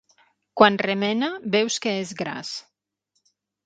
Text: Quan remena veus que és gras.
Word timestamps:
Quan 0.61 0.79
remena 0.85 1.31
veus 1.59 1.79
que 1.87 1.97
és 2.01 2.19
gras. 2.25 2.59